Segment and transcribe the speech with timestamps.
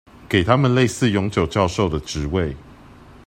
[0.27, 2.57] 給他們類似永久教授的職位